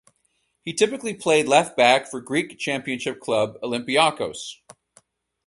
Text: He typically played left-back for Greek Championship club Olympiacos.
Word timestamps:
He 0.63 0.73
typically 0.73 1.13
played 1.13 1.47
left-back 1.47 2.07
for 2.09 2.19
Greek 2.21 2.57
Championship 2.57 3.19
club 3.19 3.59
Olympiacos. 3.61 4.55